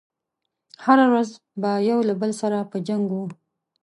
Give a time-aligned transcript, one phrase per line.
[0.85, 1.29] هره ورځ
[1.61, 3.17] به يو له بل سره په جنګ و.